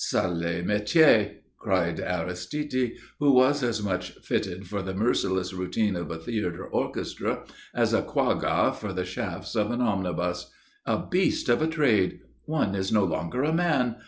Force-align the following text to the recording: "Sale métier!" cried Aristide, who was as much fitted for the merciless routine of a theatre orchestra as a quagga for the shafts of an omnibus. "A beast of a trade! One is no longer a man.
"Sale 0.03 0.37
métier!" 0.65 1.35
cried 1.59 1.99
Aristide, 1.99 2.97
who 3.19 3.33
was 3.33 3.61
as 3.61 3.83
much 3.83 4.09
fitted 4.23 4.65
for 4.65 4.81
the 4.81 4.95
merciless 4.95 5.53
routine 5.53 5.95
of 5.95 6.09
a 6.09 6.17
theatre 6.17 6.65
orchestra 6.65 7.43
as 7.75 7.93
a 7.93 8.01
quagga 8.01 8.73
for 8.73 8.93
the 8.93 9.05
shafts 9.05 9.55
of 9.55 9.69
an 9.69 9.79
omnibus. 9.79 10.49
"A 10.87 11.05
beast 11.05 11.49
of 11.49 11.61
a 11.61 11.67
trade! 11.67 12.21
One 12.45 12.73
is 12.73 12.91
no 12.91 13.03
longer 13.03 13.43
a 13.43 13.53
man. 13.53 13.97